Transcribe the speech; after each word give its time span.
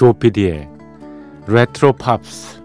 조피디의 0.00 0.66
레트로 1.46 1.92
팝스 1.92 2.62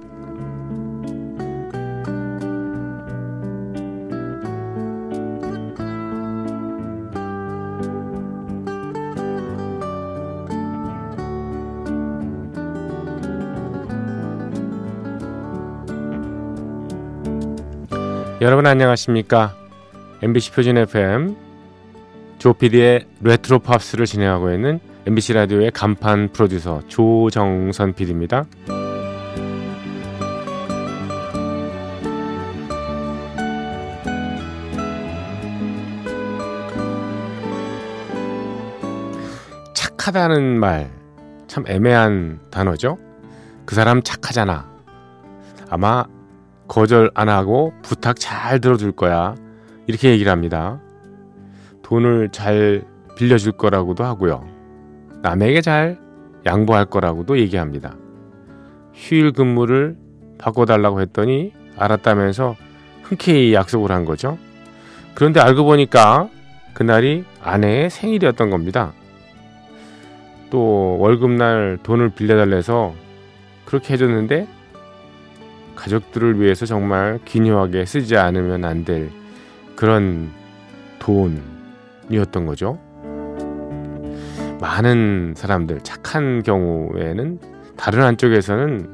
여러분 18.40 18.66
안녕하십니까? 18.66 19.54
MBC 20.22 20.52
표준 20.54 20.78
FM 20.78 21.45
조피디의 22.46 23.08
레트로 23.22 23.60
팝스를 23.60 24.06
진행하고 24.06 24.52
있는 24.52 24.80
MBC 25.08 25.34
라디오의 25.34 25.72
간판 25.72 26.30
프로듀서 26.32 26.82
조정선 26.88 27.94
PD입니다. 27.94 28.46
착하다는 39.74 40.60
말 40.60 40.96
참 41.56 41.64
애매한 41.70 42.42
단어죠. 42.52 42.98
그 43.66 43.76
사람 43.76 44.04
착하잖아. 44.04 44.70
아마 45.70 46.04
거절 46.68 47.10
안 47.16 47.30
하고 47.30 47.72
부탁 47.82 48.20
잘 48.20 48.60
들어줄 48.60 48.92
거야. 48.92 49.36
이렇게 49.88 50.10
얘기를 50.10 50.30
합니다. 50.30 50.82
돈을 51.86 52.30
잘 52.30 52.84
빌려줄 53.16 53.52
거라고도 53.52 54.04
하고요. 54.04 54.44
남에게 55.22 55.62
잘 55.62 56.00
양보할 56.44 56.86
거라고도 56.86 57.38
얘기합니다. 57.38 57.96
휴일 58.96 59.32
근무를 59.32 59.96
바꿔달라고 60.40 61.00
했더니 61.02 61.54
알았다면서 61.78 62.56
흔쾌히 63.04 63.54
약속을 63.54 63.92
한 63.92 64.04
거죠. 64.04 64.40
그런데 65.14 65.40
알고 65.40 65.64
보니까 65.64 66.28
그날이 66.74 67.24
아내의 67.44 67.92
생일이었던 67.92 68.50
겁니다. 68.50 68.92
또 70.50 70.98
월급날 71.00 71.78
돈을 71.84 72.10
빌려달래서 72.10 72.96
그렇게 73.66 73.94
해줬는데 73.94 74.48
가족들을 75.76 76.42
위해서 76.42 76.66
정말 76.66 77.20
기묘하게 77.26 77.86
쓰지 77.86 78.18
않으면 78.18 78.66
안 78.66 78.86
될 78.86 79.12
그런 79.76 80.32
돈 80.98 81.55
이었던 82.10 82.46
거죠. 82.46 82.80
많은 84.60 85.34
사람들, 85.36 85.82
착한 85.82 86.44
경우에는 86.44 87.40
다른 87.78 88.04
한쪽에서는 88.04 88.90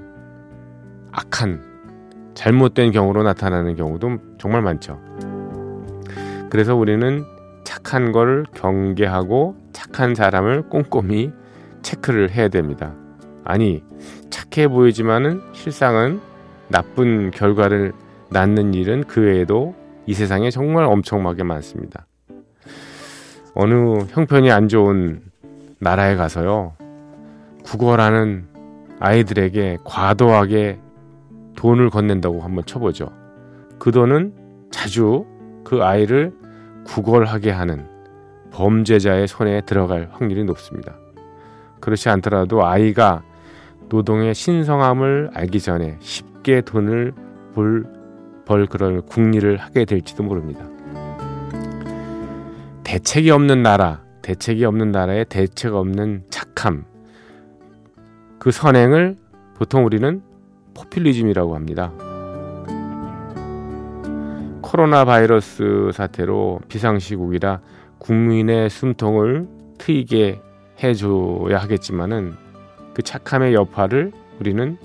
악한, 1.12 1.62
잘못된 2.34 2.92
경우로 2.92 3.24
나타나는 3.24 3.76
경우도 3.76 4.18
정말 4.38 4.62
많죠. 4.62 5.00
그래서 6.50 6.76
우리는 6.76 7.24
착한 7.64 8.12
걸 8.12 8.46
경계하고 8.54 9.56
착한 9.72 10.16
사람을 10.16 10.64
꼼꼼히 10.70 11.32
체크를 11.82 12.32
해야 12.32 12.48
됩니다. 12.48 12.94
아니, 13.44 13.84
착해 14.30 14.68
보이지만은 14.68 15.42
실상은 15.54 16.20
나쁜 16.68 17.32
결과를 17.32 17.94
낳는 18.30 18.74
일은 18.74 19.04
그 19.06 19.22
외에도 19.22 19.76
이 20.06 20.14
세상에 20.14 20.50
정말 20.50 20.86
엄청나게 20.86 21.44
많습니다. 21.44 22.06
어느 23.54 24.00
형편이 24.10 24.52
안 24.52 24.68
좋은 24.68 25.22
나라에 25.80 26.16
가서요. 26.16 26.74
국어라는 27.64 28.48
아이들에게 29.00 29.80
과도하게 29.84 30.80
돈을 31.56 31.90
건넨다고 31.90 32.42
한번 32.42 32.66
쳐보죠. 32.66 33.12
그 33.80 33.92
돈은 33.92 34.34
자주 34.72 35.26
그 35.64 35.84
아이를 35.84 36.34
구걸하게 36.86 37.52
하는 37.52 37.86
범죄자의 38.52 39.28
손에 39.28 39.62
들어갈 39.62 40.10
확률이 40.12 40.44
높습니다. 40.44 40.94
그렇지 41.80 42.10
않더라도 42.10 42.66
아이가 42.66 43.24
노동의 43.90 44.34
신성함을 44.34 45.32
알기 45.34 45.60
전에 45.60 45.98
쉽게 46.00 46.62
돈을 46.62 47.14
벌, 47.54 47.86
벌 48.46 48.66
그런 48.66 49.02
국리를 49.02 49.58
하게 49.58 49.86
될지도 49.86 50.24
모릅니다. 50.24 50.71
대책이 52.92 53.32
없는 53.32 53.64
나라, 53.64 54.02
대책이 54.22 54.66
없는 54.66 54.92
나라에 54.92 55.24
대책 55.24 55.76
없는 55.76 56.26
착함. 56.30 56.84
그 58.38 58.52
선행을 58.52 59.16
보통 59.56 59.86
우리는 59.86 60.22
포퓰리즘이라고 60.74 61.56
합니다. 61.56 61.94
코로나 64.62 65.06
바이러스 65.06 65.92
사태로 65.94 66.60
비상시국이라 66.68 67.62
국민의 67.98 68.70
숨통을 68.70 69.48
트이게 69.78 70.42
해줘야 70.84 71.60
하겠지만은 71.60 72.34
그 72.94 73.04
착함의 73.04 73.54
여파를 73.54 74.12
우리는 74.42 74.78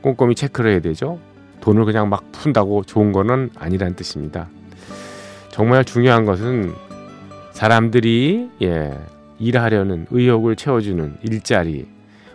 꼼꼼히 0.00 0.36
체크를 0.36 0.70
해야 0.70 0.80
되죠. 0.80 1.18
돈을 1.60 1.86
그냥 1.86 2.08
막 2.08 2.30
푼다고 2.30 2.84
좋은 2.84 3.10
거는 3.10 3.50
아니란 3.56 3.96
뜻입니다. 3.96 4.48
정말 5.54 5.84
중요한 5.84 6.24
것은 6.24 6.72
사람들이 7.54 8.50
예, 8.62 8.98
일하려는 9.38 10.06
의욕을 10.10 10.56
채워주는 10.56 11.18
일자리, 11.22 11.86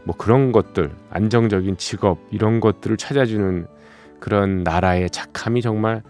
뭐 0.06 0.16
그런 0.16 0.54
것들, 0.54 0.92
안정적인 1.10 1.76
직업 1.76 2.20
이런 2.32 2.62
것들을 2.62 2.96
찾아주는 2.96 3.68
그런 4.22 4.64
나라의 4.64 5.10
착함이 5.10 5.62
정말 5.62 6.04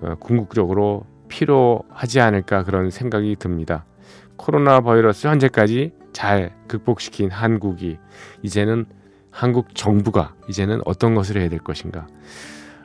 어, 0.00 0.16
궁극적으로 0.18 1.06
필요하지 1.28 2.20
않을까 2.20 2.64
그런 2.64 2.90
생각이 2.90 3.36
듭니다. 3.38 3.84
코로나 4.34 4.80
바이러스 4.80 5.28
현재까지 5.28 5.92
잘 6.12 6.52
극복시킨 6.66 7.30
한국이 7.30 7.98
이제는 8.42 8.84
한국 9.30 9.76
정부가 9.76 10.34
이제는 10.48 10.80
어떤 10.84 11.14
것을 11.14 11.40
해야 11.40 11.48
될 11.48 11.60
것인가 11.60 12.08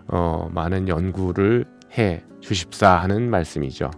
어, 0.08 0.48
많은 0.54 0.88
연구를 0.88 1.66
해 1.98 2.24
주십사 2.40 2.98
하는 2.98 3.32
말씀이죠. 3.32 3.90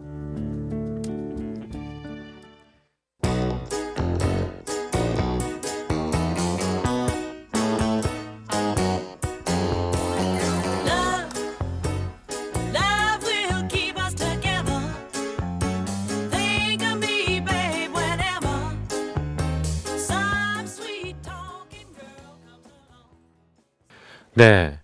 네. 24.35 24.79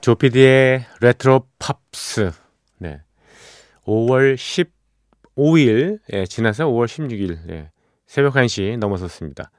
조피디의 0.00 0.84
레트로 1.00 1.46
팝스. 1.60 2.32
네. 2.78 3.00
5월 3.84 4.34
15일, 4.34 6.00
예, 6.12 6.26
지나서 6.26 6.66
5월 6.66 6.86
16일, 6.86 7.48
예, 7.50 7.70
새벽 8.06 8.34
1시 8.34 8.76
넘어섰습니다. 8.78 9.52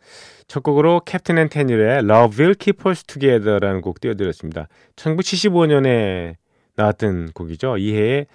첫 0.47 0.61
곡으로 0.61 1.01
Captain 1.05 1.37
and 1.37 1.47
Tennille의 1.47 1.99
Love 1.99 2.37
Will 2.37 2.55
Keep 2.55 2.89
Us 2.89 3.05
Together라는 3.05 3.79
곡 3.79 4.01
띄워드렸습니다. 4.01 4.67
1975년에 4.97 6.35
나왔던 6.75 7.31
곡이죠. 7.31 7.77
이 7.77 7.93
해에 7.93 8.25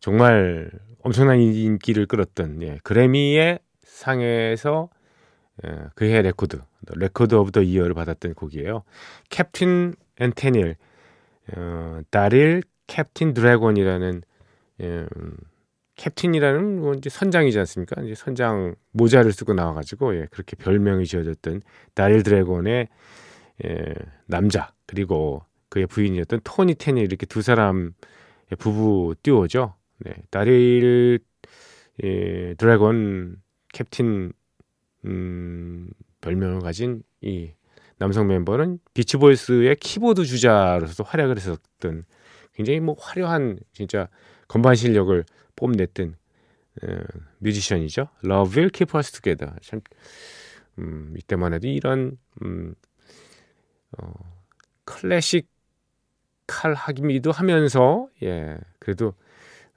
정말 0.00 0.70
엄청난 1.02 1.38
인기를 1.40 2.06
끌었던 2.06 2.62
예, 2.62 2.78
그래미의 2.82 3.60
상에서 3.84 4.88
예, 5.64 5.70
그해 5.94 6.20
레코드, 6.22 6.60
Record 6.96 7.36
of 7.36 7.52
the 7.52 7.62
Year를 7.62 7.94
받았던 7.94 8.34
곡이에요. 8.34 8.82
Captain 9.30 9.94
and 10.20 10.32
Tennille, 10.34 10.76
어, 11.56 12.00
다릴 12.10 12.62
캡틴 12.86 13.34
드래곤이라는 13.34 14.22
예, 14.80 15.06
캡틴이라는 15.96 16.80
뭐 16.80 16.94
이제 16.94 17.10
선장이지 17.10 17.58
않습니까? 17.60 18.00
이제 18.02 18.14
선장 18.14 18.76
모자를 18.92 19.32
쓰고 19.32 19.54
나와가지고 19.54 20.16
예, 20.16 20.26
그렇게 20.30 20.56
별명이 20.56 21.06
지어졌던 21.06 21.62
다릴 21.94 22.22
드래곤의 22.22 22.88
예, 23.64 23.94
남자 24.26 24.72
그리고 24.86 25.42
그의 25.68 25.86
부인이었던 25.86 26.40
토니 26.44 26.76
테닐 26.76 27.04
이렇게 27.04 27.26
두 27.26 27.42
사람 27.42 27.92
부부 28.58 29.16
듀오죠. 29.22 29.74
네, 29.98 30.14
다릴 30.30 31.18
예, 32.04 32.54
드래곤 32.54 33.36
캡틴 33.72 34.32
음, 35.04 35.90
별명을 36.20 36.60
가진 36.60 37.02
이 37.20 37.52
남성 37.98 38.28
멤버는 38.28 38.78
비치보이스의 38.94 39.76
키보드 39.76 40.24
주자로서 40.24 41.02
활약을 41.04 41.36
했었던 41.36 42.04
굉장히 42.54 42.80
뭐 42.80 42.96
화려한 42.98 43.58
진짜 43.72 44.08
건반 44.46 44.74
실력을 44.74 45.24
뽐냈던 45.56 46.16
어, 46.82 46.86
뮤지션이죠. 47.38 48.08
Love 48.24 48.56
Will 48.56 48.70
Keep 48.70 48.96
Us 48.96 49.12
Together. 49.12 49.54
참 49.62 49.80
음, 50.78 51.14
이때만 51.18 51.54
해도 51.54 51.66
이런 51.66 52.16
음, 52.42 52.74
어, 53.98 54.12
classical 54.84 56.74
하기도 56.74 57.32
하면서 57.32 58.08
예 58.22 58.56
그래도 58.78 59.14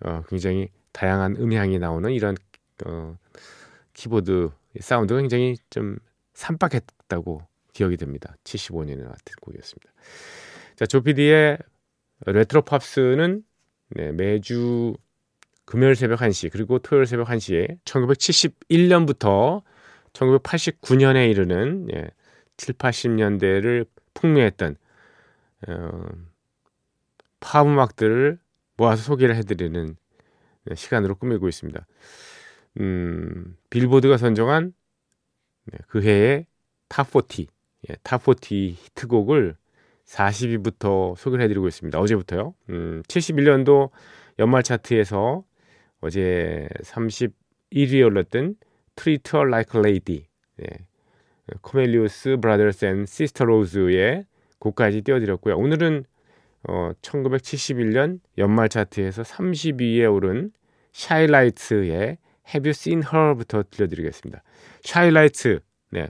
어, 0.03 0.23
굉장히 0.29 0.69
다양한 0.91 1.35
음향이 1.37 1.79
나오는 1.79 2.11
이런 2.11 2.35
어, 2.85 3.17
키보드 3.93 4.51
사운드가 4.79 5.19
굉장히 5.19 5.57
좀 5.69 5.97
신박했다고 6.33 7.50
기억이 7.73 7.97
됩니다. 7.97 8.35
75년에 8.43 8.97
나왔던 8.97 9.35
곡이었습니다. 9.41 9.91
자, 10.75 10.85
조피디의 10.85 11.57
레트로 12.25 12.61
팝스는 12.63 13.43
네, 13.89 14.11
매주 14.11 14.95
금요일 15.65 15.95
새벽 15.95 16.19
1시 16.19 16.51
그리고 16.51 16.79
토요일 16.79 17.05
새벽 17.05 17.27
1시에 17.27 17.79
1971년부터 17.85 19.63
1989년에 20.13 21.29
이르는 21.29 21.87
예, 21.93 22.09
7, 22.57 22.75
80년대를 22.75 23.87
풍미했던 24.13 24.75
어, 25.67 26.01
팝 27.39 27.65
음악들을 27.65 28.39
모아서 28.77 29.03
소개를 29.03 29.35
해드리는 29.35 29.95
시간으로 30.75 31.15
꾸미고 31.15 31.47
있습니다. 31.47 31.85
음, 32.79 33.57
빌보드가 33.69 34.17
선정한 34.17 34.73
네, 35.65 35.77
그 35.87 36.01
해의 36.01 36.45
Top40, 36.89 37.41
예, 37.41 37.45
Top40 38.03 38.75
히트곡을 38.75 39.55
40위부터 40.05 41.15
소개를 41.15 41.45
해드리고 41.45 41.67
있습니다. 41.67 41.99
어제부터요. 41.99 42.53
음, 42.69 43.01
71년도 43.07 43.89
연말 44.39 44.63
차트에서 44.63 45.43
어제 46.01 46.67
31위에 46.83 48.05
올랐던 48.05 48.55
Treat 48.95 49.31
Her 49.33 49.47
Like 49.47 49.79
a 49.79 49.85
Lady, 49.85 50.25
예, 50.61 50.65
Cornelius 51.61 52.37
Brothers 52.41 52.85
and 52.85 53.05
Sister 53.05 53.45
Rose의 53.45 54.25
곡까지 54.59 55.01
띄워드렸고요. 55.01 55.57
오늘은 55.57 56.05
어, 56.67 56.91
1971년 57.01 58.19
연말 58.37 58.69
차트에서 58.69 59.23
30위에 59.23 60.11
오른 60.13 60.51
샤일라이트의 60.91 62.17
Have 62.47 62.69
You 62.69 62.69
Seen 62.69 63.03
Her부터 63.03 63.63
들려드리겠습니다. 63.69 64.43
샤일라이트, 64.81 65.61
네, 65.91 66.09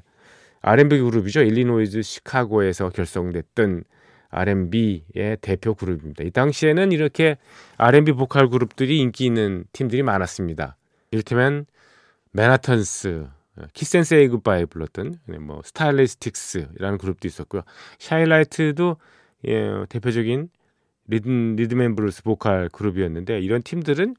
R&B 0.61 0.99
그룹이죠. 0.99 1.41
일리노이즈 1.41 2.01
시카고에서 2.01 2.89
결성됐던 2.89 3.83
R&B의 4.29 5.37
대표 5.41 5.73
그룹입니다. 5.73 6.23
이 6.23 6.31
당시에는 6.31 6.91
이렇게 6.91 7.37
R&B 7.77 8.13
보컬 8.13 8.49
그룹들이 8.49 8.99
인기 8.99 9.25
있는 9.25 9.65
팀들이 9.73 10.03
많았습니다. 10.03 10.77
이를테면 11.11 11.65
맨하탄스, 12.31 13.27
Kiss 13.73 13.96
and 13.96 14.12
Say 14.12 14.29
Goodbye 14.29 14.65
불렀던 14.65 15.15
네, 15.25 15.37
뭐 15.37 15.61
스타일리스틱스라는 15.65 16.97
그룹도 16.97 17.27
있었고요. 17.27 17.63
샤일라이트도 17.99 18.97
예, 19.47 19.85
대표적인 19.89 20.49
리듬 21.07 21.55
리듬앤 21.57 21.95
블루스 21.95 22.23
보컬 22.23 22.69
그룹이었는데 22.69 23.39
이런 23.39 23.61
팀들은 23.61 24.15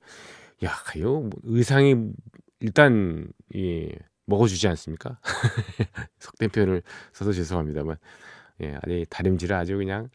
야, 0.64 0.72
요 1.00 1.30
의상이 1.44 2.10
일단 2.60 3.28
예, 3.56 3.88
먹어주지 4.32 4.66
않습니까? 4.68 5.18
속된 6.18 6.50
표현을 6.50 6.82
써서 7.12 7.32
죄송합니다만 7.32 7.96
예, 8.62 8.78
아니 8.82 9.04
다림질을 9.08 9.54
아주 9.54 9.76
그냥 9.76 10.08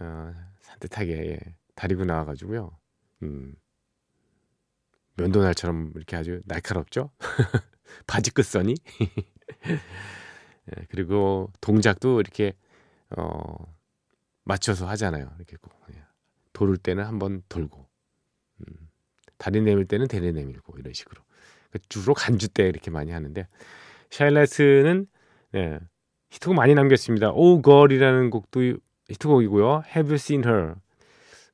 어, 0.00 0.32
산뜻하게 0.60 1.12
예, 1.12 1.38
다리고 1.76 2.04
나와가지고요. 2.04 2.76
음, 3.22 3.54
면도날처럼 5.16 5.92
이렇게 5.94 6.16
아주 6.16 6.40
날카롭죠. 6.46 7.10
바지 8.08 8.32
끝선이 8.32 8.74
예, 10.76 10.86
그리고 10.88 11.52
동작도 11.60 12.20
이렇게 12.20 12.54
어, 13.16 13.54
맞춰서 14.42 14.88
하잖아요. 14.88 15.30
이렇게 15.36 15.56
꼭 15.60 15.72
예. 15.94 16.02
돌을 16.52 16.76
때는 16.78 17.04
한번 17.04 17.42
돌고 17.48 17.86
음, 18.60 18.90
다리 19.38 19.60
내밀 19.60 19.86
때는 19.86 20.08
대리 20.08 20.32
내밀고 20.32 20.76
이런 20.78 20.92
식으로 20.92 21.22
그 21.22 21.34
주로 21.88 22.14
간주 22.14 22.48
때 22.48 22.68
이렇게 22.68 22.90
많이 22.90 23.12
하는데 23.12 23.46
샤일라이트는 24.10 25.06
예, 25.54 25.78
히트곡 26.30 26.54
많이 26.54 26.74
남겼습니다. 26.74 27.30
오 27.32 27.62
걸이라는 27.62 28.30
곡도 28.30 28.60
히트곡이고요. 29.08 29.84
Have 29.94 30.08
You 30.08 30.14
Seen 30.14 30.44
Her 30.44 30.74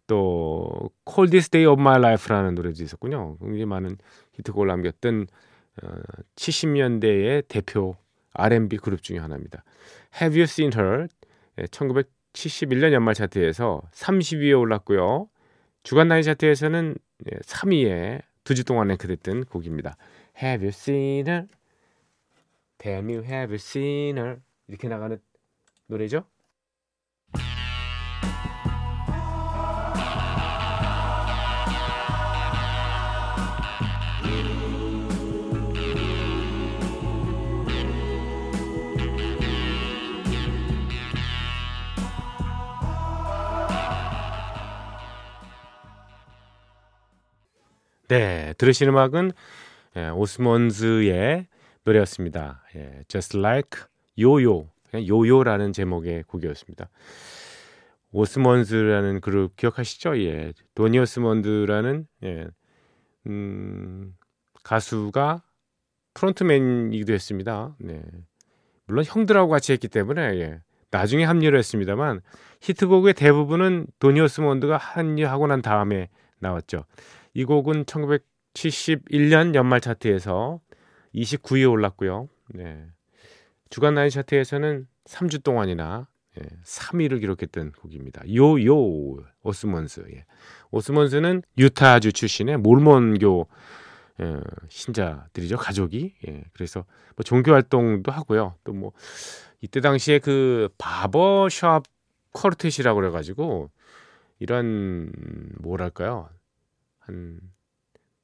또 0.06 0.90
Coldest 1.08 1.50
Day 1.50 1.70
of 1.70 1.80
My 1.80 1.98
Life라는 1.98 2.54
노래도 2.54 2.82
있었군요. 2.82 3.36
굉장히 3.38 3.66
많은 3.66 3.96
히트곡을 4.34 4.66
남겼던 4.66 5.26
어, 5.82 5.88
70년대의 6.36 7.46
대표 7.48 7.96
R&B 8.32 8.78
그룹 8.78 9.02
중에 9.02 9.18
하나입니다. 9.18 9.64
Have 10.20 10.38
You 10.38 10.44
Seen 10.44 10.72
Her 10.74 11.08
1971년 11.56 12.92
연말 12.92 13.14
차트에서 13.14 13.82
30위에 13.92 14.58
올랐고요. 14.58 15.28
주간 15.82 16.08
나이 16.08 16.22
차트에서는 16.22 16.96
3위에 17.42 18.22
두 18.44 18.54
주 18.54 18.64
동안 18.64 18.88
랭크됐던 18.88 19.44
곡입니다. 19.44 19.96
Have 20.42 20.64
you 20.64 20.68
seen 20.68 21.26
her? 21.26 21.46
Tell 22.78 23.04
me 23.04 23.14
have 23.24 23.50
you 23.50 23.54
seen 23.56 24.16
her? 24.18 24.40
이렇게 24.68 24.88
나가는 24.88 25.20
노래죠. 25.86 26.24
네, 48.10 48.54
들으신 48.58 48.88
음악은 48.88 49.30
예, 49.96 50.08
오스몬즈의 50.08 51.46
노래였습니다. 51.84 52.64
예, 52.74 53.04
Just 53.06 53.38
Like 53.38 53.82
Yo-Yo, 54.18 54.66
요요라는 54.92 55.72
제목의 55.72 56.24
곡이었습니다. 56.24 56.88
오스몬즈라는 58.10 59.20
그룹 59.20 59.54
기억하시죠? 59.54 60.20
예, 60.24 60.52
도니 60.74 60.98
오스몬드라는 60.98 62.08
예, 62.24 62.48
음, 63.28 64.16
가수가 64.64 65.44
프론트맨이기도 66.14 67.12
했습니다. 67.12 67.76
네. 67.78 68.02
물론 68.88 69.04
형들하고 69.06 69.48
같이 69.48 69.70
했기 69.70 69.86
때문에 69.86 70.20
예, 70.40 70.60
나중에 70.90 71.22
합류를 71.22 71.60
했습니다만 71.60 72.22
히트곡의 72.60 73.14
대부분은 73.14 73.86
도니 74.00 74.20
오스몬드가 74.20 74.78
합류하고 74.78 75.46
난 75.46 75.62
다음에 75.62 76.08
나왔죠. 76.40 76.84
이 77.34 77.44
곡은 77.44 77.84
1971년 77.84 79.54
연말 79.54 79.80
차트에서 79.80 80.60
29위에 81.14 81.70
올랐고요. 81.70 82.28
네. 82.54 82.86
주간 83.68 83.94
나이 83.94 84.10
차트에서는 84.10 84.86
3주 85.04 85.42
동안이나 85.44 86.08
예, 86.38 86.42
3위를 86.64 87.20
기록했던 87.20 87.72
곡입니다. 87.72 88.22
요요 88.34 88.76
오스먼스. 89.42 90.04
예. 90.14 90.24
오스먼스는 90.70 91.42
유타주 91.58 92.12
출신의 92.12 92.58
몰몬교 92.58 93.48
예, 94.20 94.40
신자들이죠 94.68 95.56
가족이. 95.56 96.14
예, 96.28 96.44
그래서 96.52 96.84
뭐 97.16 97.24
종교 97.24 97.52
활동도 97.52 98.12
하고요. 98.12 98.54
또 98.64 98.72
뭐 98.72 98.92
이때 99.60 99.80
당시에 99.80 100.18
그 100.18 100.68
바버샵 100.78 101.84
쿼르텟이라고 102.32 102.94
그래가지고 102.94 103.70
이런 104.40 105.12
뭐랄까요 105.60 106.28
한 106.98 107.40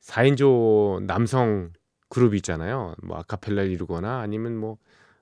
4인조 0.01 1.05
남성 1.07 1.73
그룹이 2.09 2.37
있잖아요. 2.39 2.95
뭐 3.03 3.19
아카펠라를 3.19 3.71
이루거나 3.71 4.21
아니면 4.21 4.57
뭐 4.57 4.79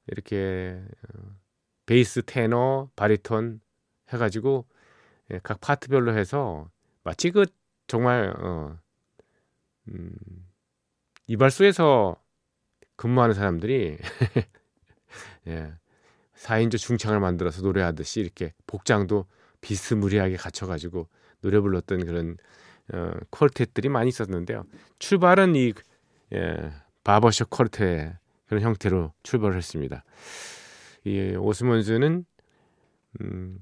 이렇게 0.07 0.83
어, 1.09 1.37
베이스, 1.87 2.23
테너, 2.23 2.91
바리톤 2.97 3.61
해 4.13 4.19
가지고 4.19 4.67
예, 5.33 5.41
각 5.43 5.61
파트별로 5.61 6.17
해서 6.17 6.71
마치 7.03 7.31
그 7.31 7.47
정말 7.87 8.35
어, 8.39 8.79
음, 9.89 10.13
이발소에서 11.27 12.17
근무하는 12.97 13.35
사람들이 13.35 13.97
예, 15.49 15.73
4인조 16.35 16.79
중창을 16.79 17.21
만들어서 17.21 17.63
노래하듯이 17.63 18.21
이렇게 18.21 18.53
복장도 18.67 19.27
비스무리하게 19.65 20.37
갖춰가지고 20.37 21.09
노래 21.41 21.59
불렀던 21.59 22.05
그런 22.05 22.37
어, 22.93 23.13
퀄텟들이 23.31 23.89
많이 23.89 24.09
있었는데요. 24.09 24.65
출발은 24.99 25.57
이 25.57 25.73
예, 26.35 26.73
바버샵 27.03 27.49
퀄텟 27.49 28.17
그런 28.47 28.63
형태로 28.63 29.13
출발을 29.23 29.57
했습니다. 29.57 30.05
이 31.05 31.35
오스몬즈는 31.37 32.27
음, 33.21 33.59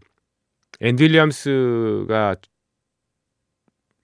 앤디 0.81 1.05
윌리엄스가 1.05 2.37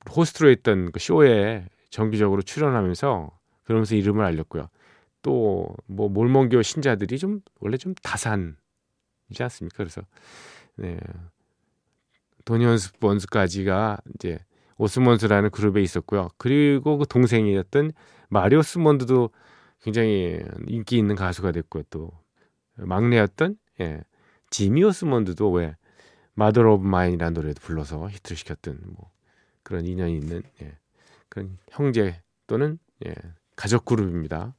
호스트로 0.09 0.51
했던 0.51 0.93
그 0.93 1.01
쇼에 1.01 1.67
정기적으로 1.91 2.43
출연하면서 2.43 3.31
그러면서 3.65 3.97
이름을 3.97 4.25
알렸고요. 4.25 4.69
또 5.23 5.75
뭐 5.87 6.09
몰몬교 6.09 6.63
신자들이 6.63 7.19
좀 7.19 7.41
원래 7.61 7.77
좀 7.77 7.95
다산 8.03 8.57
이지 9.31 9.43
않습니까? 9.43 9.79
그래서 9.79 10.03
네. 10.77 10.99
도니 12.49 12.65
오스몬드까지가 13.03 13.99
이제 14.15 14.39
오스몬스라는 14.79 15.51
그룹에 15.51 15.83
있었고요. 15.83 16.31
그리고 16.39 16.97
그 16.97 17.07
동생이었던 17.07 17.93
마리 18.31 18.63
오스몬드도 18.63 19.29
굉장히 19.83 20.41
인기 20.67 20.97
있는 20.97 21.15
가수가 21.15 21.53
됐고 21.53 21.83
또 21.91 22.11
막내였던 22.77 23.59
예, 23.81 24.01
지미 24.49 24.83
오스몬드도 24.83 25.51
왜 25.51 25.77
Mother 26.33 26.63
of 26.63 26.87
Mine이라는 26.87 27.35
노래도 27.35 27.61
불러서 27.61 28.09
히트를 28.09 28.39
시켰던 28.39 28.81
뭐 28.97 29.11
그런 29.63 29.85
인연이 29.85 30.17
있는 30.17 30.43
예, 30.63 30.79
그런 31.29 31.59
형제 31.71 32.23
또는 32.47 32.79
예, 33.05 33.15
가족 33.57 33.85
그룹입니다. 33.85 34.55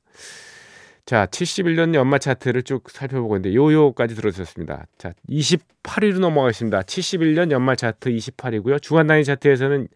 자, 1.09 1.25
71년 1.25 1.95
연말 1.95 2.19
차트를 2.19 2.61
쭉 2.61 2.87
살펴보고 2.87 3.35
있는데 3.37 3.55
요요까지 3.55 4.13
들어주셨습니다. 4.13 4.85
자, 4.99 5.11
28위로 5.27 6.19
넘어가겠습니다. 6.19 6.83
71년 6.83 7.49
연말 7.49 7.77
차트 7.77 8.11
28위고요. 8.11 8.79
주간 8.79 9.07
단위 9.07 9.23
차트에서는 9.23 9.87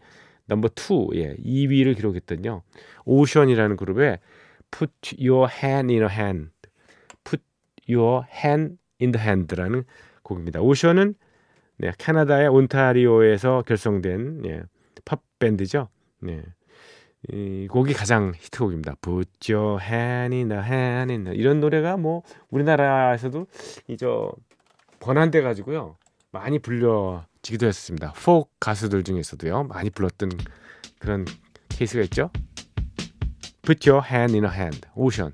넘버 0.46 0.70
2, 0.74 1.10
예, 1.14 1.36
2위를 1.36 1.94
기록했던요. 1.94 2.62
오션이라는 3.04 3.76
그룹의 3.76 4.18
Put 4.72 4.92
Your 5.24 5.48
Hand 5.48 5.94
in 5.94 6.02
a 6.02 6.08
Hand, 6.12 6.50
Put 7.22 7.44
Your 7.88 8.24
Hand 8.28 8.78
in 9.00 9.12
the 9.12 9.24
Hand라는 9.24 9.84
곡입니다. 10.24 10.62
오션은 10.62 11.14
네, 11.76 11.92
캐나다의 11.96 12.48
온타리오에서 12.48 13.62
결성된 13.68 14.46
예, 14.46 14.62
팝 15.04 15.22
밴드죠. 15.38 15.90
네. 16.18 16.42
이 17.32 17.66
곡이 17.70 17.94
가장 17.94 18.32
히트곡입니다. 18.36 18.96
Put 19.00 19.52
your 19.52 19.82
hand 19.82 20.34
in 20.36 20.48
the 20.48 20.62
hand 20.62 21.12
in 21.12 21.24
the 21.24 21.38
이런 21.38 21.60
노래가 21.60 21.96
뭐 21.96 22.22
우리나라에서도 22.50 23.46
이저 23.88 24.32
번안돼 25.00 25.42
가지고요 25.42 25.96
많이 26.30 26.58
불려지기도 26.58 27.66
했습니다. 27.66 28.12
포크 28.12 28.48
가수들 28.60 29.04
중에서도요 29.04 29.64
많이 29.64 29.90
불렀던 29.90 30.30
그런 30.98 31.24
케이스가 31.68 32.02
있죠. 32.04 32.30
Put 33.62 33.88
your 33.88 34.06
hand 34.06 34.34
in 34.34 34.44
a 34.44 34.50
hand, 34.50 34.82
오션. 34.94 35.32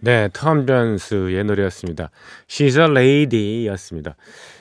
네, 0.00 0.28
톰 0.32 0.64
존스의 0.64 1.42
노래였습니다. 1.42 2.10
She's 2.46 2.78
a 2.78 2.84
Lady였습니다. 2.84 4.14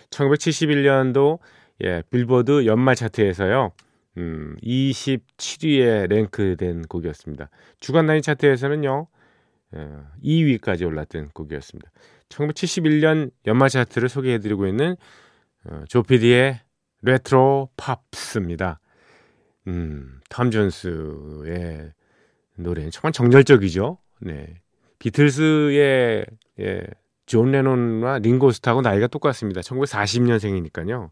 1971년도 0.09 1.37
예, 1.83 2.01
빌보드 2.09 2.65
연말 2.65 2.95
차트에서요. 2.95 3.71
음, 4.17 4.57
27위에 4.63 6.07
랭크된 6.09 6.83
곡이었습니다. 6.87 7.49
주간 7.79 8.07
단위 8.07 8.23
차트에서는요. 8.23 9.07
어, 9.73 10.07
2위까지 10.23 10.87
올랐던 10.87 11.29
곡이었습니다. 11.29 11.91
1971년 12.29 13.29
연말 13.45 13.69
차트를 13.69 14.09
소개해 14.09 14.39
드리고 14.39 14.65
있는 14.65 14.95
어, 15.65 15.83
조피디의 15.87 16.61
레트로 17.03 17.69
팝스입니다. 17.77 18.79
음, 19.67 20.19
톰 20.29 20.49
존스의 20.49 21.91
노래는 22.55 22.89
정말 22.89 23.11
정열적이죠. 23.13 23.99
네. 24.21 24.61
비틀스의 24.99 26.25
예, 26.59 26.83
존 27.25 27.51
레논과 27.51 28.19
링고 28.19 28.51
스타하고 28.51 28.81
나이가 28.81 29.07
똑같습니다. 29.07 29.61
1940년생이니까요. 29.61 31.09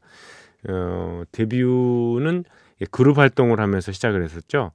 어, 0.69 1.23
데뷔는 1.31 2.43
그룹 2.91 3.19
활동을 3.19 3.59
하면서 3.59 3.91
시작을 3.91 4.23
했었죠. 4.23 4.71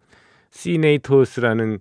Senators라는 0.51 1.81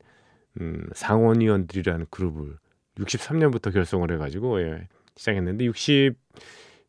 음, 0.62 0.90
상원위원들이라는 0.94 2.08
그룹을 2.10 2.58
63년부터 2.98 3.74
결성을 3.74 4.12
해가지고 4.12 4.62
예, 4.62 4.88
시작했는데 5.16 5.66
64년 5.66 6.16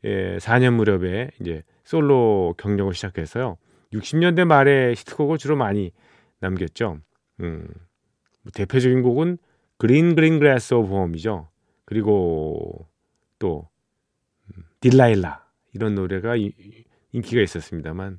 예, 0.05 0.71
무렵에 0.71 1.31
이제 1.41 1.63
솔로 1.85 2.55
경력을 2.57 2.93
시작해서요. 2.95 3.57
60년대 3.93 4.45
말에 4.45 4.93
히트곡을 4.93 5.39
주로 5.39 5.57
많이 5.57 5.93
남겼죠. 6.39 6.99
음, 7.41 7.67
뭐 8.43 8.53
대표적인 8.55 9.03
곡은 9.03 9.39
Green 9.81 10.15
Green 10.15 10.39
Grass 10.39 10.75
of 10.75 10.95
Home이죠. 10.95 11.49
그리고 11.87 12.87
또 13.39 13.67
Delilah 14.81 15.43
이런 15.73 15.95
노래가 15.95 16.37
이, 16.37 16.53
인기가 17.13 17.41
있었습니다만 17.41 18.19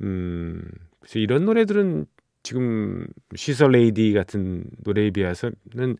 음 0.00 0.62
그래서 0.98 1.18
이런 1.18 1.44
노래들은 1.44 2.06
지금 2.42 3.06
She's 3.34 3.72
a 3.72 3.80
Lady 3.80 4.14
같은 4.14 4.64
노래에 4.78 5.10
비해서는 5.10 5.98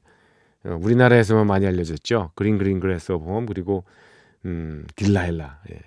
어, 0.65 0.79
우리나라에서만 0.81 1.47
많이 1.47 1.67
알려졌죠. 1.67 2.31
Green 2.35 2.57
Green 2.57 2.81
Grass 2.81 3.13
of 3.13 3.27
Home 3.27 3.45
그리고 3.45 3.85
음 4.47 4.87
딜라일라 4.97 5.65
예. 5.71 5.81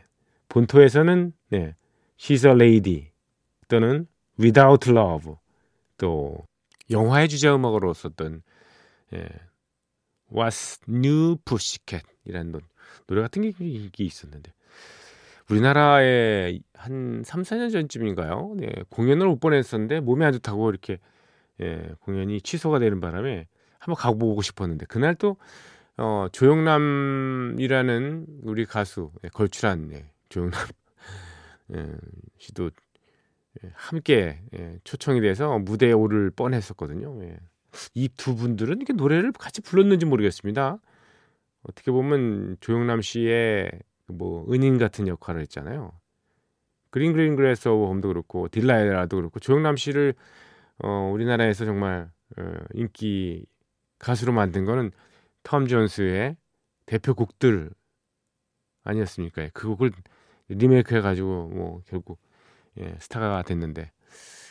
본토에서는 0.47 1.33
네, 1.49 1.73
시설 2.17 2.59
레이디 2.59 3.09
또는 3.67 4.05
Without 4.39 4.91
Love 4.91 5.33
또 5.97 6.45
영화의 6.91 7.29
주제 7.29 7.49
음악으로 7.49 7.95
썼던 7.95 8.43
예. 9.13 9.27
What's 10.31 10.81
New 10.89 11.37
Pussycat 11.45 12.05
이라는 12.25 12.51
노래, 13.07 13.21
같은 13.21 13.41
게 13.41 13.53
있었는데 13.99 14.51
우리나라에 15.49 16.59
한 16.73 17.21
3, 17.23 17.43
4년 17.43 17.71
전쯤인가요? 17.71 18.55
네, 18.57 18.67
공연을 18.89 19.27
못 19.27 19.39
보냈었는데 19.39 19.99
몸이 19.99 20.25
안 20.25 20.33
좋다고 20.33 20.69
이렇게 20.69 20.99
예, 21.61 21.89
공연이 21.99 22.41
취소가 22.41 22.79
되는 22.79 22.99
바람에 22.99 23.47
한번 23.79 23.95
가보고 23.95 24.41
싶었는데 24.41 24.87
그날 24.87 25.15
또 25.15 25.37
어, 25.97 26.27
조영남이라는 26.31 28.25
우리 28.43 28.65
가수 28.65 29.11
예, 29.23 29.29
걸출한 29.29 29.91
예, 29.93 30.11
조영남 30.29 30.59
예, 31.75 31.91
씨도 32.39 32.71
예, 33.63 33.71
함께 33.73 34.41
예, 34.57 34.79
초청이 34.83 35.21
돼서 35.21 35.59
무대에 35.59 35.91
오를 35.91 36.31
뻔했었거든요. 36.31 37.23
예. 37.23 37.37
이 37.93 38.09
두 38.17 38.35
분들은 38.35 38.77
이렇게 38.77 38.93
노래를 38.93 39.31
같이 39.33 39.61
불렀는지 39.61 40.05
모르겠습니다. 40.05 40.79
어떻게 41.63 41.91
보면 41.91 42.57
조영남 42.59 43.01
씨의 43.01 43.71
뭐 44.07 44.45
은인 44.51 44.77
같은 44.77 45.07
역할을 45.07 45.41
했잖아요. 45.41 45.91
그린 46.91 47.13
그린 47.13 47.35
그래서 47.35 47.71
홈도 47.71 48.07
그렇고 48.09 48.47
딜라이라도 48.49 49.17
그렇고 49.17 49.39
조영남 49.39 49.75
씨를 49.75 50.13
어, 50.79 51.09
우리나라에서 51.13 51.65
정말 51.65 52.11
어, 52.37 52.53
인기 52.73 53.45
가수로 53.99 54.33
만든 54.33 54.65
거는 54.65 54.91
톰 55.43 55.67
존스의 55.67 56.37
대표곡들 56.85 57.71
아니었습니까? 58.83 59.49
그 59.53 59.67
곡을 59.69 59.91
리메이크 60.49 60.95
해가지고 60.95 61.49
뭐 61.49 61.81
결국 61.87 62.19
예, 62.79 62.95
스타가 62.99 63.41
됐는데 63.43 63.91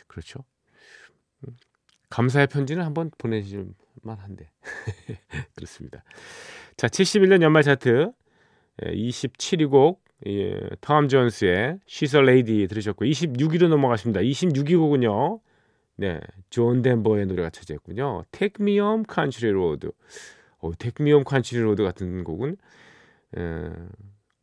그렇죠. 0.07 0.41
감사의 2.11 2.47
편지는 2.49 2.85
한번 2.85 3.11
보내실 3.19 3.67
만한데 4.03 4.51
그렇습니다. 5.57 6.05
자, 6.77 6.87
71년 6.87 7.43
연말 7.43 7.63
차트 7.63 8.13
27위 8.83 9.71
곡 9.71 10.05
예, 10.27 10.59
톰 10.81 11.09
존스의 11.09 11.81
She's 11.87 12.15
a 12.17 12.23
Lady 12.23 12.67
들으셨고 12.67 13.05
26위로 13.05 13.69
넘어가십니다. 13.69 14.21
26위 14.21 14.79
곡은요. 14.79 15.41
네, 15.97 16.21
존 16.51 16.83
덴버의 16.83 17.27
노래가 17.27 17.51
차지했군요. 17.51 18.25
Take 18.33 18.65
Me 18.65 18.79
Home 18.79 19.05
Country 19.13 19.53
Road. 19.53 19.89
어, 20.59 20.73
Take 20.79 21.05
Me 21.05 21.11
Home 21.11 21.25
Country 21.29 21.63
Road 21.63 21.83
같은 21.83 22.25
곡은 22.25 22.57
에, 23.37 23.71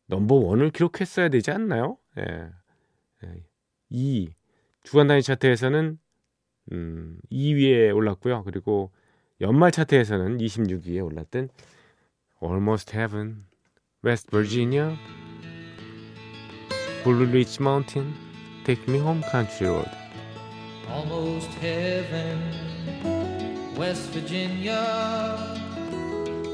number 0.06 0.34
one을 0.36 0.70
기록했어야 0.70 1.28
되지 1.28 1.50
않나요? 1.50 1.98
예. 2.18 2.48
예. 3.24 3.44
이 3.90 4.30
주간 4.82 5.06
단위 5.08 5.22
차트에서는 5.22 5.98
음, 6.70 7.18
2위에 7.30 7.94
올랐고요. 7.94 8.44
그리고 8.44 8.90
연말 9.40 9.72
차트에서는 9.72 10.38
26위에 10.38 11.04
올랐던 11.04 11.48
Almost 12.40 12.96
Heaven, 12.96 13.44
West 14.04 14.30
Virginia, 14.30 14.96
Blue 17.04 17.26
Ridge 17.26 17.58
Mountain, 17.60 18.14
Take 18.64 18.86
Me 18.88 18.98
Home 19.00 19.22
Country 19.30 19.66
Road. 19.68 19.90
Almost 20.88 21.50
Heaven, 21.60 22.38
West 23.76 24.10
Virginia, 24.12 25.36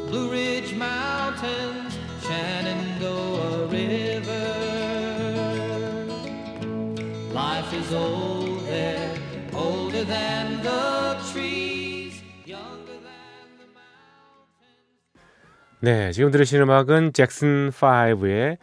Blue 0.08 0.30
Ridge 0.30 0.74
Mountains, 0.74 1.98
Shenandoah 2.22 3.66
River. 3.66 4.54
Life 7.32 7.72
is 7.74 7.92
old 7.92 8.47
네, 15.80 16.10
지금 16.10 16.32
들으시는 16.32 16.64
음악은 16.64 17.12
잭슨 17.12 17.70
5의 17.70 18.58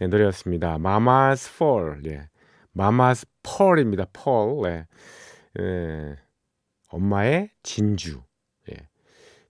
노래였습니다. 0.00 0.78
Mama's 0.78 1.46
Fall. 1.52 2.00
예. 2.06 2.30
Mama's 2.74 3.26
Pearl입니다. 3.42 4.06
Pearl. 4.06 4.64
예. 4.66 4.86
예. 5.60 6.16
엄마의 6.88 7.50
진주. 7.62 8.22
예. 8.70 8.88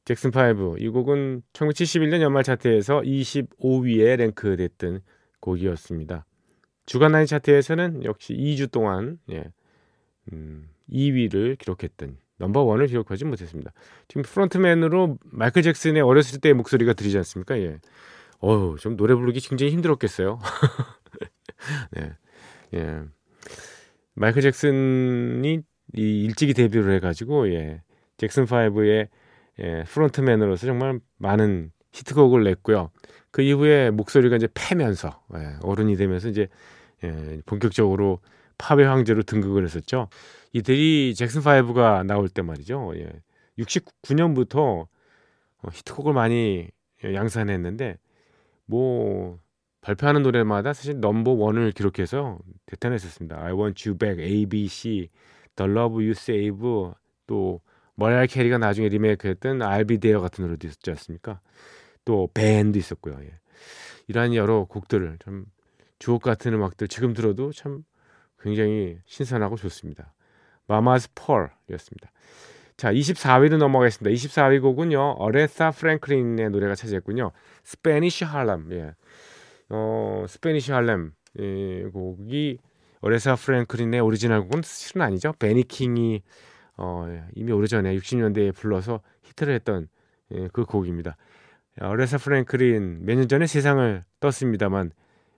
잭슨 0.05 0.33
5. 0.35 0.79
이 0.79 0.89
곡은 0.89 1.43
1971년 1.53 2.21
연말 2.21 2.43
차트에서 2.43 3.03
25위에 3.03 4.17
랭크됐던 4.17 5.01
곡이었습니다. 5.39 6.27
주간 6.85 7.13
라인 7.13 7.27
차트에서는 7.27 8.03
역시 8.03 8.35
2주 8.35 8.73
동안 8.73 9.19
예. 9.31 9.45
음, 10.33 10.69
2위를 10.91 11.59
기록했던 11.59 12.19
넘버원을 12.39 12.87
기록하지 12.89 13.25
못했습니다. 13.25 13.73
지금 14.09 14.23
프론트맨으로 14.23 15.19
마이클 15.25 15.63
잭슨의 15.63 16.03
어렸을 16.03 16.41
때의 16.41 16.55
목소리가 16.55 16.93
들리지 16.93 17.17
않습니까? 17.19 17.59
예. 17.59 17.79
어우, 18.41 18.77
좀 18.79 18.97
노래 18.97 19.15
부르기 19.15 19.41
굉장히 19.41 19.73
힘들었겠어요. 19.73 20.39
네. 21.93 22.13
예. 22.75 23.01
마이클 24.15 24.43
잭슨이 24.43 25.61
이 25.97 26.25
일찍이 26.25 26.55
데뷔를 26.55 26.93
해가지고, 26.95 27.53
예. 27.53 27.83
잭슨 28.17 28.45
5의 28.45 29.09
예, 29.61 29.85
프론트맨으로서 29.87 30.67
정말 30.67 31.01
많은 31.19 31.71
히트곡을 31.93 32.43
냈고요. 32.45 32.91
그 33.31 33.43
이후에 33.43 33.91
목소리가 33.91 34.37
이제 34.37 34.49
패면서, 34.53 35.23
예, 35.37 35.57
어른이 35.63 35.97
되면서 35.97 36.29
이제, 36.29 36.49
예, 37.05 37.41
본격적으로 37.47 38.21
팝의 38.59 38.87
황제로 38.87 39.23
등극을 39.23 39.65
했었죠. 39.65 40.09
이들이 40.53 41.15
잭슨 41.17 41.41
5가 41.41 42.05
나올 42.07 42.29
때 42.29 42.43
말이죠. 42.43 42.93
예. 42.97 43.11
69년부터 43.59 44.87
어, 45.63 45.69
히트곡을 45.73 46.13
많이 46.13 46.69
양산했는데 47.03 47.99
뭐 48.67 49.39
발표하는 49.81 50.23
노래마다 50.23 50.73
사실 50.73 51.01
넘버 51.01 51.33
원을 51.33 51.73
기록해서 51.73 52.39
대단했었습니다. 52.67 53.39
I 53.39 53.53
Want 53.53 53.89
You 53.89 53.99
Back, 53.99 54.25
ABC, 54.25 55.11
The 55.57 55.71
Love 55.71 55.97
You 55.97 56.11
Save, 56.13 56.93
또 57.27 57.61
머라이어 57.97 58.27
캐리가 58.27 58.59
나중에 58.59 58.89
리메이크했던 58.89 59.59
Be 59.87 59.99
There 59.99 60.21
같은 60.21 60.45
노래도 60.45 60.67
있었지 60.67 60.91
않습니까? 60.91 61.41
또 62.05 62.29
밴도 62.33 62.79
있었고요. 62.79 63.19
예. 63.23 63.39
이러한 64.09 64.35
여러 64.35 64.65
곡들을 64.65 65.19
좀 65.23 65.47
주옥 65.99 66.23
같은 66.23 66.53
음악들 66.53 66.89
지금 66.89 67.13
들어도 67.13 67.53
참 67.53 67.85
굉장히 68.45 68.99
신선하고 69.07 69.57
좋습니다. 69.57 70.13
Mama's 70.67 71.09
Pearl이었습니다. 71.15 72.11
자, 72.77 72.93
24위로 72.93 73.57
넘어가겠습니다. 73.57 74.15
24위 74.15 74.61
곡은요. 74.61 75.01
어레사 75.19 75.71
프랭클린의 75.71 76.51
노래가 76.51 76.75
차지했군요. 76.75 77.33
Spanish 77.63 78.25
Harlem. 78.25 78.71
예. 78.73 78.93
어, 79.71 80.27
Spanish 80.29 80.73
Harlem 80.73 81.13
예, 81.41 81.85
곡이 81.85 82.59
어레사 83.01 83.37
프랭클린의 83.37 84.01
오리지널 84.01 84.43
곡은 84.43 84.61
실은 84.63 85.03
아니죠. 85.03 85.33
벤 85.39 85.64
E. 85.64 85.81
킹이 85.81 86.23
어, 86.77 87.07
이미 87.35 87.51
오래전에 87.53 87.97
60년대에 87.97 88.55
불러서 88.55 89.01
히트를 89.23 89.55
했던 89.55 89.89
예, 90.33 90.49
그 90.53 90.65
곡입니다. 90.65 91.17
어레사 91.81 92.19
프랭클린 92.19 93.05
몇 93.07 93.17
년 93.17 93.27
전에 93.27 93.47
세상을 93.47 94.05
떴습니다만 94.21 94.91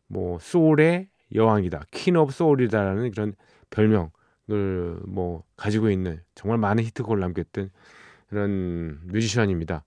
뭐 0.08 0.38
소울의 0.40 1.08
여왕이다, 1.34 1.84
Queen 1.90 2.16
of 2.16 2.32
Soul이다라는 2.32 3.10
그런 3.10 3.34
별명 3.70 4.10
뭐 4.46 5.42
가지고 5.56 5.90
있는 5.90 6.22
정말 6.34 6.58
많은 6.58 6.84
히트곡을 6.84 7.18
남겼던 7.18 7.70
그런 8.28 9.00
뮤지션입니다. 9.04 9.84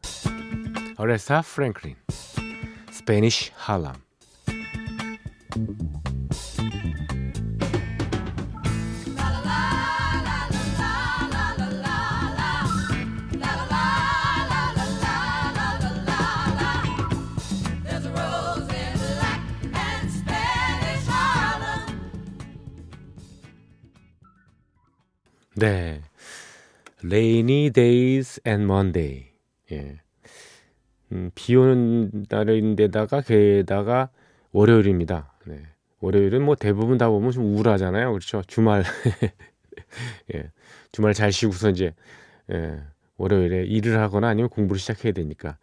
어레사 0.98 1.42
프랭클린, 1.42 1.96
Spanish 2.92 3.52
Harlem. 3.56 3.94
네. 25.60 26.02
Rainy 27.04 27.70
Days 27.70 28.40
and 28.48 28.64
Monday. 28.64 29.26
예. 29.74 30.00
음, 31.12 31.32
비 31.36 31.56
오는 31.56 32.26
날인데다가 32.30 33.22
게다가 33.22 34.10
월요일입니다. 34.54 35.34
네. 35.46 35.64
월요일은 36.00 36.44
뭐 36.44 36.56
대부분 36.56 36.98
다 36.98 37.10
보면 37.10 37.32
좀 37.32 37.44
우울하잖아요. 37.44 38.12
그렇죠? 38.12 38.42
주말 38.48 38.84
예. 40.34 40.50
주말 40.94 41.14
잘 41.14 41.34
쉬고서 41.34 41.72
이제 41.72 41.94
예. 42.52 42.80
월요일에 43.18 43.66
일을 43.66 44.00
하거나 44.00 44.30
아니면 44.30 44.50
공부를 44.50 44.80
시작해야 44.80 45.12
되니까 45.12 45.58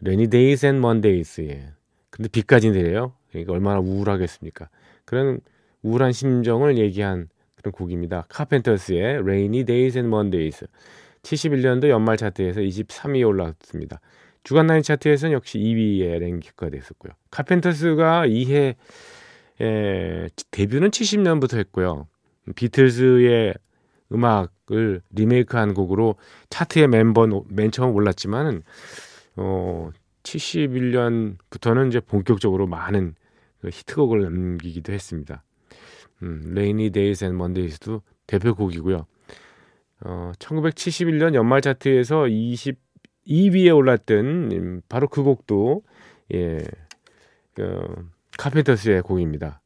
Rainy 0.00 0.28
Days 0.28 0.64
and 0.64 0.78
Mondays. 0.78 1.42
예. 1.42 1.72
근데 2.08 2.28
비까지 2.28 2.70
내려요. 2.70 3.12
그러니까 3.30 3.52
얼마나 3.52 3.80
우울하겠습니까? 3.80 4.70
그런 5.04 5.40
우울한 5.82 6.12
심정을 6.12 6.78
얘기한 6.78 7.28
그런 7.62 7.72
곡입니다. 7.72 8.26
카펜터스의 8.28 9.18
Rainy 9.18 9.64
Days 9.64 9.96
and 9.96 10.08
Mondays. 10.08 10.66
71년도 11.22 11.88
연말 11.88 12.16
차트에서 12.16 12.60
23위에 12.60 13.26
올랐습니다. 13.26 14.00
주간 14.42 14.66
라인 14.66 14.82
차트에서는 14.82 15.32
역시 15.32 15.58
2위에 15.58 16.18
랭크가 16.18 16.70
됐었고요. 16.70 17.12
카펜터스가 17.30 18.26
2해 18.26 18.74
에, 19.60 20.28
데뷔는 20.50 20.90
70년부터 20.90 21.56
했고요. 21.58 22.08
비틀즈의 22.56 23.54
음악을 24.12 25.02
리메이크한 25.10 25.74
곡으로 25.74 26.16
차트에 26.50 26.88
멤버 26.88 27.26
맨 27.48 27.70
처음 27.70 27.94
올랐지만은 27.94 28.62
어 29.36 29.90
71년부터는 30.24 31.88
이제 31.88 32.00
본격적으로 32.00 32.66
많은 32.66 33.14
그 33.60 33.68
히트곡을 33.68 34.22
남기기도 34.22 34.92
했습니다. 34.92 35.44
음, 36.22 36.42
Rainy 36.50 36.90
Days 36.90 37.24
and 37.24 37.36
Mondays도 37.36 38.02
대표곡이고요. 38.26 39.06
어, 40.04 40.32
1971년 40.38 41.34
연말 41.34 41.60
차트에서 41.60 42.24
22위에 42.24 43.74
올랐던 43.74 44.52
음, 44.52 44.82
바로 44.88 45.08
그 45.08 45.22
곡도 45.22 45.82
예, 46.34 46.58
그, 47.54 48.10
카펜터스의 48.38 49.02
곡입니다. 49.02 49.60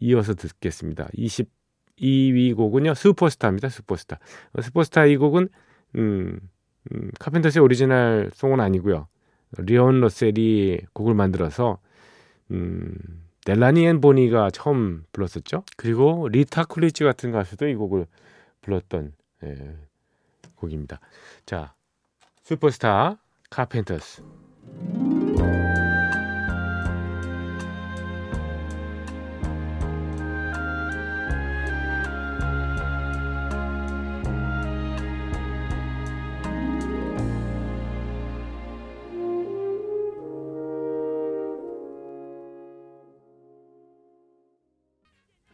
이어서 0.00 0.34
듣겠습니다. 0.34 1.08
22위 1.16 2.54
곡은요 2.56 2.94
슈퍼스타입니다. 2.94 3.68
슈퍼스타. 3.68 4.18
어, 4.52 4.60
슈퍼스타 4.60 5.06
이 5.06 5.16
곡은 5.16 5.48
음, 5.96 6.38
음, 6.92 7.10
카펜터스의 7.18 7.62
오리지널 7.62 8.30
송은 8.34 8.60
아니고요. 8.60 9.08
리온 9.56 10.00
러셀이 10.00 10.80
곡을 10.92 11.14
만들어서 11.14 11.78
음, 12.50 12.96
델라니 13.48 13.86
앤 13.86 14.02
보니가 14.02 14.50
처음 14.50 15.06
불렀었죠. 15.10 15.62
그리고 15.78 16.28
리타 16.28 16.64
쿨리지 16.64 17.02
같은 17.02 17.32
가수도 17.32 17.66
이 17.66 17.74
곡을 17.74 18.06
불렀던 18.60 19.14
예, 19.44 19.76
곡입니다. 20.56 21.00
자, 21.46 21.72
슈퍼스타 22.42 23.16
카펜터스. 23.48 24.22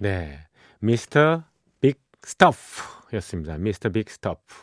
네. 0.04 0.38
Mr. 0.80 1.44
Big 1.80 1.98
Stuff였습니다. 2.22 3.56
Mr. 3.56 3.88
Big 3.88 4.10
Stuff. 4.10 4.54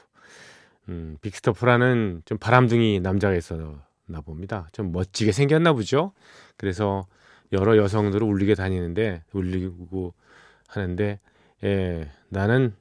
음, 0.90 1.18
Big 1.20 1.36
Stuff라는 1.36 2.22
좀 2.26 2.38
바람둥이 2.38 3.00
남자가 3.00 3.34
있었나 3.34 4.22
봅니다. 4.24 4.68
좀 4.72 4.92
멋지게 4.92 5.32
생겼나 5.32 5.74
보죠. 5.74 6.14
그래서 6.58 7.08
여러 7.54 7.76
여성들을 7.76 8.22
울리게 8.22 8.54
다니는데 8.54 9.24
울리고 9.34 10.14
하는데 10.68 11.20
예, 11.64 12.12
나는 12.30 12.76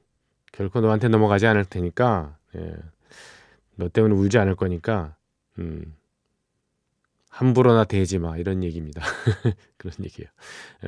결코 0.52 0.82
너한테 0.82 1.08
넘어가지 1.08 1.46
않을 1.46 1.64
테니까 1.64 2.36
예, 2.56 2.76
너 3.76 3.88
때문에 3.88 4.14
울지 4.14 4.36
않을 4.36 4.54
거니까 4.54 5.16
음, 5.58 5.96
함부로 7.30 7.84
나대지 7.84 8.18
마 8.18 8.36
이런 8.36 8.62
얘기입니다. 8.62 9.00
그런 9.78 9.94
얘기예요. 10.04 10.28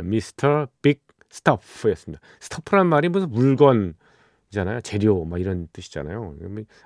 미스터 0.03 0.69
빅 0.83 1.01
스토프였습니다. 1.33 2.23
스토프란 2.41 2.87
말이 2.87 3.09
무슨 3.09 3.31
물건이잖아요. 3.31 4.83
재료 4.83 5.25
막 5.25 5.41
이런 5.41 5.67
뜻이잖아요. 5.73 6.37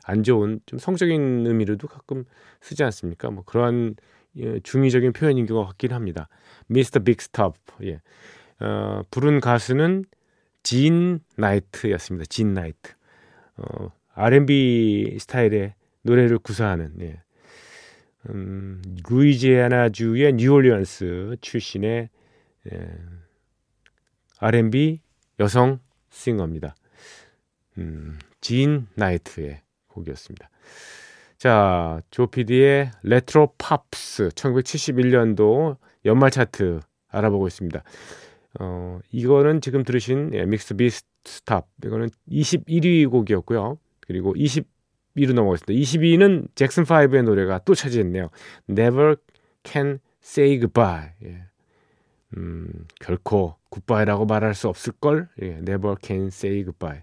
안 0.04 0.22
좋은 0.22 0.60
좀 0.66 0.78
성적인 0.78 1.46
의미로도 1.46 1.88
가끔 1.88 2.24
쓰지 2.60 2.84
않습니까? 2.84 3.30
뭐 3.30 3.44
그러한 3.44 3.96
예, 4.38 4.60
중의적인 4.60 5.12
표현인 5.12 5.46
것 5.46 5.64
같긴 5.64 5.92
합니다. 5.92 6.28
미스터 6.68 7.00
빅스톱. 7.00 7.56
예. 7.84 8.00
어, 8.60 9.02
부른 9.10 9.40
가수는 9.40 10.04
진 10.62 11.20
나이트였습니다. 11.36 12.26
진 12.28 12.54
나이트. 12.54 12.92
어, 13.56 13.90
R&B 14.14 15.16
스타일의 15.18 15.74
노래를 16.02 16.38
구사하는 16.38 16.92
예. 17.00 17.20
음, 18.28 18.82
루이지애나주의 19.08 20.32
뉴올리언스 20.34 21.36
출신의 21.40 22.10
예, 22.72 22.88
R&B 24.38 25.00
여성 25.40 25.78
싱어입니다. 26.10 26.74
음, 27.78 28.18
진 28.40 28.86
나이트의 28.94 29.60
곡이었습니다. 29.88 30.48
자, 31.38 32.00
조PD의 32.10 32.90
레트로 33.02 33.54
팝스 33.58 34.30
1971년도 34.30 35.76
연말 36.04 36.30
차트 36.30 36.80
알아보고 37.08 37.46
있습니다. 37.46 37.82
어, 38.60 38.98
이거는 39.12 39.60
지금 39.60 39.84
들으신 39.84 40.30
예, 40.32 40.44
Mr. 40.44 40.74
Big 40.74 41.06
Stuff 41.26 41.66
이거는 41.84 42.08
21위 42.30 43.10
곡이었고요. 43.10 43.78
그리고 44.00 44.34
20위로 44.34 45.34
넘어갔습니다. 45.34 45.72
22위는 45.72 46.48
잭슨 46.54 46.84
5의 46.84 47.22
노래가 47.22 47.60
또 47.64 47.74
차지했네요. 47.74 48.30
Never 48.70 49.16
Can 49.64 49.98
Say 50.22 50.60
Goodbye. 50.60 51.10
예. 51.24 51.42
음, 52.36 52.68
결코 53.00 53.56
굿바이라고 53.76 54.26
말할 54.26 54.54
수 54.54 54.68
없을 54.68 54.92
걸. 54.92 55.28
예, 55.42 55.58
Never 55.58 55.96
Can 56.02 56.28
Say 56.28 56.64
Goodbye. 56.64 57.02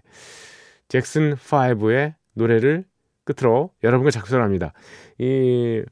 잭슨 0.88 1.34
5의 1.34 2.14
노래를 2.34 2.84
끝으로 3.24 3.70
여러분과 3.82 4.10
작성합니다. 4.10 4.72
이 5.18 5.82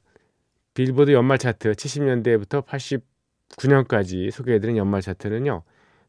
빌보드 0.74 1.12
연말 1.12 1.38
차트 1.38 1.72
70년대부터 1.72 2.64
89년까지 2.66 4.30
소개해드린 4.30 4.76
연말 4.76 5.02
차트는요. 5.02 5.62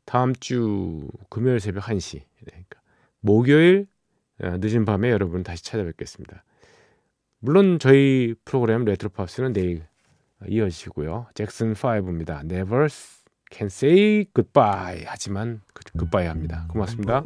다음 0.05 0.33
주 0.35 1.07
금요일 1.29 1.59
새벽 1.59 1.85
1시. 1.85 2.21
그러니까 2.43 2.81
목요일 3.19 3.87
어, 4.41 4.57
늦은 4.59 4.85
밤에 4.85 5.11
여러분 5.11 5.43
다시 5.43 5.63
찾아뵙겠습니다. 5.63 6.43
물론 7.39 7.77
저희 7.79 8.35
프로그램 8.45 8.85
레트로 8.85 9.09
팝스는 9.09 9.53
내일 9.53 9.85
이어지고요. 10.47 11.27
잭슨 11.35 11.73
5입니다. 11.73 12.43
Never 12.49 12.87
can 13.53 13.67
say 13.67 14.25
goodbye. 14.33 15.05
하지만 15.07 15.61
굿바이 15.97 16.27
합니다. 16.27 16.65
고맙습니다. 16.69 17.23